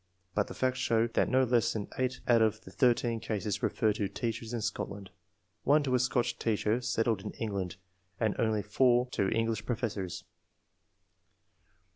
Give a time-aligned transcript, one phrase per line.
[0.33, 3.93] But the facts show that no less than 8 out of the 13 cases refer
[3.93, 5.11] to teachers in Scotland,
[5.61, 7.75] 1 to a Scotch teacher settled in Enghmd,
[8.19, 10.23] and only 4 to English professors.